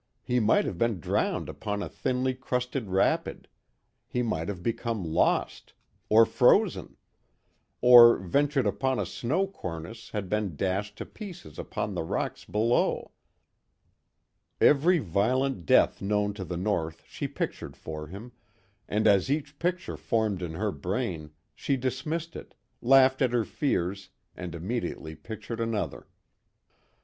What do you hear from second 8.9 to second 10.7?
a snow cornice and been